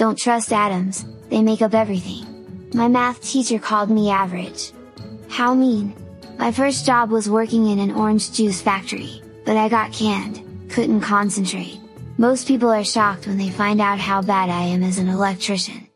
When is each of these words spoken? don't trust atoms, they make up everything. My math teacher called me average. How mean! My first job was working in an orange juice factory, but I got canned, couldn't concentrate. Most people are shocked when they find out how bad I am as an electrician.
don't 0.00 0.16
trust 0.16 0.50
atoms, 0.50 1.04
they 1.28 1.42
make 1.42 1.60
up 1.60 1.74
everything. 1.74 2.24
My 2.72 2.88
math 2.88 3.22
teacher 3.22 3.58
called 3.58 3.90
me 3.90 4.08
average. 4.08 4.72
How 5.28 5.52
mean! 5.52 5.92
My 6.38 6.50
first 6.52 6.86
job 6.86 7.10
was 7.10 7.28
working 7.28 7.66
in 7.66 7.78
an 7.78 7.92
orange 7.92 8.32
juice 8.32 8.62
factory, 8.62 9.20
but 9.44 9.58
I 9.58 9.68
got 9.68 9.92
canned, 9.92 10.40
couldn't 10.70 11.02
concentrate. 11.02 11.78
Most 12.16 12.48
people 12.48 12.70
are 12.70 12.82
shocked 12.82 13.26
when 13.26 13.36
they 13.36 13.50
find 13.50 13.78
out 13.78 13.98
how 13.98 14.22
bad 14.22 14.48
I 14.48 14.62
am 14.62 14.82
as 14.82 14.96
an 14.96 15.10
electrician. 15.10 15.89